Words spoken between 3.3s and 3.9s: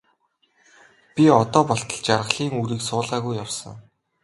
явсан.